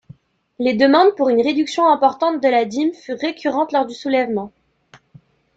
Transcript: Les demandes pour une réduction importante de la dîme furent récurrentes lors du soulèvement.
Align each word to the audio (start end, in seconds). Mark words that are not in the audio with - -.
Les 0.57 0.73
demandes 0.73 1.13
pour 1.15 1.29
une 1.29 1.43
réduction 1.43 1.87
importante 1.87 2.41
de 2.41 2.47
la 2.49 2.65
dîme 2.65 2.91
furent 2.91 3.19
récurrentes 3.21 3.71
lors 3.71 3.85
du 3.85 3.93
soulèvement. 3.93 4.51